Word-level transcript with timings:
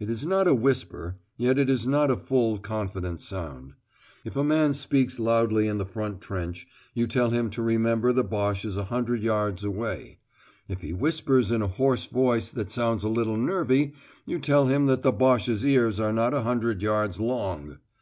It 0.00 0.08
is 0.08 0.26
not 0.26 0.48
a 0.48 0.54
whisper; 0.54 1.16
yet 1.36 1.58
it 1.58 1.68
is 1.68 1.86
not 1.86 2.10
a 2.10 2.16
full, 2.16 2.56
confident 2.56 3.20
sound. 3.20 3.74
If 4.24 4.34
a 4.34 4.42
man 4.42 4.72
speaks 4.72 5.18
loudly 5.18 5.68
in 5.68 5.76
the 5.76 5.84
front 5.84 6.22
trench, 6.22 6.66
you 6.94 7.06
tell 7.06 7.28
him 7.28 7.50
to 7.50 7.60
remember 7.60 8.10
the 8.14 8.24
Boche 8.24 8.64
is 8.64 8.78
a 8.78 8.84
hundred 8.84 9.22
yards 9.22 9.64
away; 9.64 10.20
if 10.68 10.80
he 10.80 10.94
whispers 10.94 11.50
in 11.50 11.60
a 11.60 11.68
hoarse 11.68 12.06
voice 12.06 12.50
that 12.50 12.70
sounds 12.70 13.02
a 13.04 13.10
little 13.10 13.36
nervy, 13.36 13.92
you 14.24 14.38
tell 14.38 14.64
him 14.68 14.86
that 14.86 15.02
the 15.02 15.12
Boche's 15.12 15.66
ears 15.66 16.00
are 16.00 16.14
not 16.14 16.32
a 16.32 16.40
hundred 16.44 16.80
yards 16.80 17.20
long. 17.20 17.76